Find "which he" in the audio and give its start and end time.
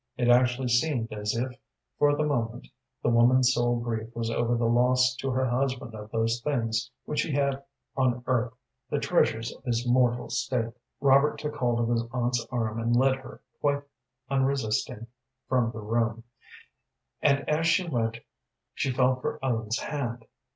7.05-7.33